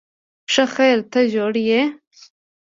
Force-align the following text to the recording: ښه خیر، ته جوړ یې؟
ښه 0.53 0.65
خیر، 0.73 0.97
ته 1.11 1.19
جوړ 1.33 1.53
یې؟ 1.69 1.81